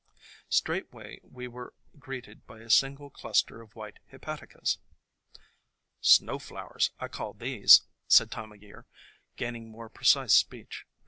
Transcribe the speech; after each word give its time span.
Straightway 0.49 1.19
we 1.21 1.47
were 1.47 1.75
greeted 1.99 2.47
by 2.47 2.61
a 2.61 2.71
single 2.71 3.11
cluster 3.11 3.61
of 3.61 3.75
white 3.75 3.99
Hepaticas. 4.11 4.79
"Snow 5.99 6.39
Flowers, 6.39 6.89
I 6.99 7.07
call 7.07 7.33
these," 7.35 7.83
said 8.07 8.31
Time 8.31 8.51
o' 8.51 8.55
Year, 8.55 8.87
gaining 9.35 9.69
more 9.69 9.89
precise 9.89 10.33
speech. 10.33 10.87